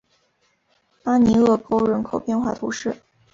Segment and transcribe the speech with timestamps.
[1.03, 2.97] 巴尼厄沟人口变化图示